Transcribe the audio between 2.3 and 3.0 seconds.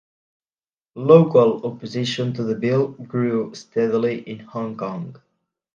to the bill